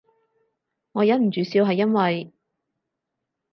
[0.93, 2.33] 我忍唔住笑係因為